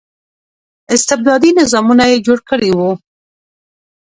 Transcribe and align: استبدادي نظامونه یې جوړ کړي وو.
استبدادي 0.95 1.49
نظامونه 1.59 2.03
یې 2.11 2.17
جوړ 2.25 2.39
کړي 2.49 2.71
وو. 2.77 2.91